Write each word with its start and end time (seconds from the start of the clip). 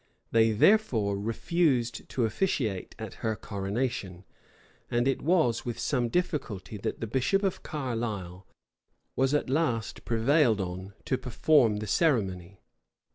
They 0.31 0.51
therefore 0.51 1.15
refused 1.19 2.09
to 2.09 2.25
officiate 2.25 2.95
at 2.97 3.13
her 3.21 3.35
coronation; 3.35 4.23
and 4.89 5.07
it 5.07 5.21
was 5.21 5.63
with 5.63 5.77
some 5.77 6.09
difficulty 6.09 6.75
that 6.77 7.01
the 7.01 7.05
bishop 7.05 7.43
of 7.43 7.61
Carlisle 7.61 8.47
was 9.15 9.35
at 9.35 9.47
last 9.47 10.03
prevailed 10.03 10.59
on 10.59 10.95
to 11.05 11.19
perform 11.19 11.75
the 11.77 11.85
ceremony. 11.85 12.61